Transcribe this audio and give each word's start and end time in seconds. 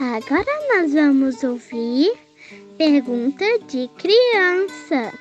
Agora 0.00 0.46
nós 0.68 0.94
vamos 0.94 1.42
ouvir 1.42 2.12
pergunta 2.76 3.44
de 3.66 3.90
criança. 3.98 5.12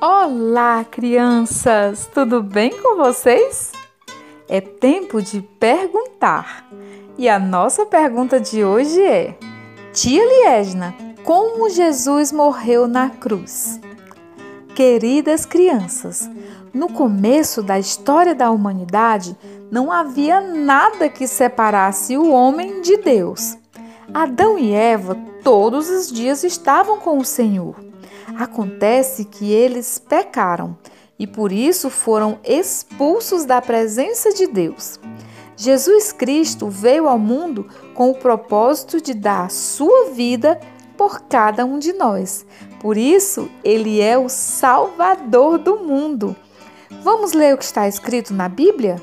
Olá, 0.00 0.82
crianças! 0.82 2.08
Tudo 2.14 2.42
bem 2.42 2.70
com 2.70 2.96
vocês? 2.96 3.72
É 4.48 4.62
tempo 4.62 5.20
de 5.20 5.42
perguntar. 5.60 6.66
E 7.18 7.28
a 7.28 7.38
nossa 7.38 7.84
pergunta 7.84 8.40
de 8.40 8.64
hoje 8.64 9.02
é: 9.02 9.36
Tia 9.92 10.24
Liesna, 10.24 10.94
como 11.24 11.68
Jesus 11.68 12.32
morreu 12.32 12.88
na 12.88 13.10
cruz? 13.10 13.78
Queridas 14.74 15.44
crianças, 15.44 16.30
no 16.72 16.92
começo 16.92 17.62
da 17.62 17.78
história 17.78 18.34
da 18.34 18.50
humanidade, 18.50 19.36
não 19.70 19.92
havia 19.92 20.40
nada 20.40 21.08
que 21.08 21.26
separasse 21.26 22.16
o 22.16 22.30
homem 22.30 22.80
de 22.80 22.96
Deus. 22.96 23.56
Adão 24.12 24.58
e 24.58 24.72
Eva 24.72 25.16
todos 25.42 25.88
os 25.90 26.10
dias 26.10 26.44
estavam 26.44 26.98
com 26.98 27.18
o 27.18 27.24
Senhor. 27.24 27.76
Acontece 28.38 29.24
que 29.24 29.50
eles 29.52 29.98
pecaram 29.98 30.76
e 31.18 31.26
por 31.26 31.52
isso 31.52 31.90
foram 31.90 32.38
expulsos 32.44 33.44
da 33.44 33.60
presença 33.60 34.32
de 34.32 34.46
Deus. 34.46 34.98
Jesus 35.56 36.12
Cristo 36.12 36.68
veio 36.68 37.08
ao 37.08 37.18
mundo 37.18 37.68
com 37.94 38.10
o 38.10 38.14
propósito 38.14 39.00
de 39.00 39.14
dar 39.14 39.46
a 39.46 39.48
sua 39.48 40.10
vida 40.10 40.58
por 40.96 41.22
cada 41.22 41.64
um 41.64 41.78
de 41.78 41.92
nós. 41.92 42.44
Por 42.80 42.96
isso, 42.96 43.48
ele 43.62 44.00
é 44.00 44.18
o 44.18 44.28
Salvador 44.28 45.58
do 45.58 45.76
mundo. 45.76 46.34
Vamos 47.00 47.32
ler 47.32 47.54
o 47.54 47.58
que 47.58 47.64
está 47.64 47.88
escrito 47.88 48.34
na 48.34 48.48
Bíblia? 48.48 49.00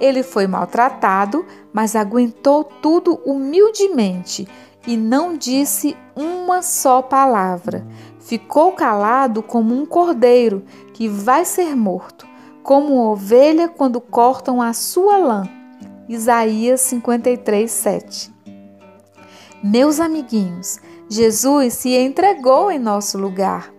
Ele 0.00 0.22
foi 0.22 0.46
maltratado, 0.46 1.44
mas 1.72 1.94
aguentou 1.94 2.64
tudo 2.64 3.20
humildemente 3.24 4.48
e 4.86 4.96
não 4.96 5.36
disse 5.36 5.96
uma 6.16 6.62
só 6.62 7.02
palavra. 7.02 7.86
Ficou 8.18 8.72
calado 8.72 9.42
como 9.42 9.74
um 9.74 9.84
cordeiro 9.84 10.64
que 10.94 11.08
vai 11.08 11.44
ser 11.44 11.76
morto, 11.76 12.26
como 12.62 13.10
ovelha 13.10 13.68
quando 13.68 14.00
cortam 14.00 14.62
a 14.62 14.72
sua 14.72 15.18
lã. 15.18 15.48
Isaías 16.08 16.80
53, 16.80 17.70
7. 17.70 18.34
Meus 19.62 20.00
amiguinhos, 20.00 20.78
Jesus 21.08 21.74
se 21.74 21.94
entregou 21.94 22.70
em 22.70 22.78
nosso 22.78 23.18
lugar. 23.18 23.70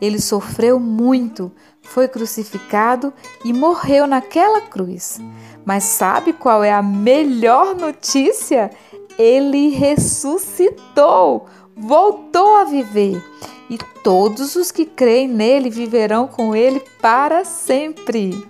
Ele 0.00 0.20
sofreu 0.20 0.80
muito, 0.80 1.52
foi 1.82 2.08
crucificado 2.08 3.12
e 3.44 3.52
morreu 3.52 4.06
naquela 4.06 4.60
cruz. 4.60 5.20
Mas 5.64 5.84
sabe 5.84 6.32
qual 6.32 6.64
é 6.64 6.72
a 6.72 6.82
melhor 6.82 7.74
notícia? 7.74 8.70
Ele 9.18 9.68
ressuscitou, 9.68 11.46
voltou 11.76 12.56
a 12.56 12.64
viver. 12.64 13.22
E 13.68 13.78
todos 14.02 14.56
os 14.56 14.72
que 14.72 14.84
creem 14.84 15.28
nele 15.28 15.70
viverão 15.70 16.26
com 16.26 16.56
ele 16.56 16.82
para 17.00 17.44
sempre. 17.44 18.48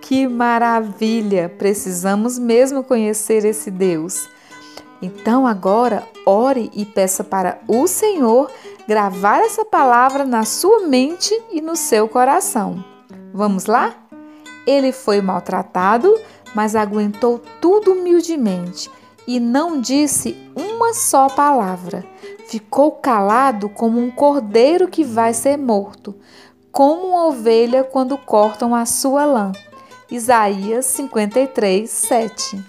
Que 0.00 0.28
maravilha! 0.28 1.48
Precisamos 1.48 2.38
mesmo 2.38 2.84
conhecer 2.84 3.44
esse 3.44 3.70
Deus. 3.70 4.28
Então 5.00 5.46
agora 5.46 6.06
ore 6.24 6.70
e 6.72 6.84
peça 6.84 7.24
para 7.24 7.58
o 7.66 7.86
Senhor 7.86 8.50
gravar 8.86 9.40
essa 9.40 9.64
palavra 9.64 10.24
na 10.24 10.44
sua 10.44 10.80
mente 10.80 11.34
e 11.50 11.60
no 11.60 11.76
seu 11.76 12.08
coração. 12.08 12.84
Vamos 13.32 13.66
lá? 13.66 13.94
Ele 14.66 14.92
foi 14.92 15.20
maltratado, 15.20 16.18
mas 16.54 16.76
aguentou 16.76 17.40
tudo 17.60 17.92
humildemente 17.92 18.90
e 19.26 19.40
não 19.40 19.80
disse 19.80 20.36
uma 20.54 20.92
só 20.94 21.28
palavra. 21.28 22.04
Ficou 22.46 22.92
calado 22.92 23.68
como 23.68 23.98
um 23.98 24.10
cordeiro 24.10 24.88
que 24.88 25.02
vai 25.02 25.32
ser 25.32 25.56
morto, 25.56 26.14
como 26.70 27.08
uma 27.08 27.26
ovelha 27.26 27.84
quando 27.84 28.18
cortam 28.18 28.74
a 28.74 28.84
sua 28.84 29.24
lã. 29.24 29.52
Isaías 30.10 30.84
53, 30.86 31.88
7. 31.88 32.64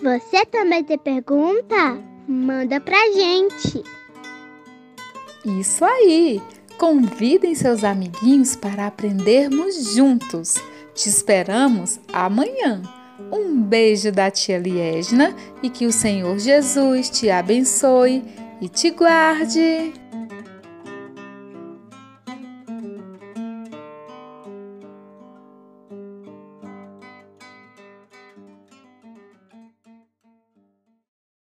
Você 0.00 0.46
também 0.46 0.84
tem 0.84 0.98
pergunta? 0.98 1.98
Manda 2.28 2.78
pra 2.78 2.98
gente. 3.10 3.82
Isso 5.58 5.82
aí! 5.82 6.42
Convidem 6.76 7.54
seus 7.54 7.82
amiguinhos 7.82 8.54
para 8.54 8.86
aprendermos 8.86 9.94
juntos. 9.94 10.56
Te 10.94 11.08
esperamos 11.08 11.98
amanhã. 12.12 12.82
Um 13.32 13.62
beijo 13.62 14.12
da 14.12 14.30
tia 14.30 14.58
Liesna 14.58 15.34
e 15.62 15.70
que 15.70 15.86
o 15.86 15.92
Senhor 15.92 16.38
Jesus 16.38 17.08
te 17.08 17.30
abençoe 17.30 18.22
e 18.60 18.68
te 18.68 18.90
guarde. 18.90 19.94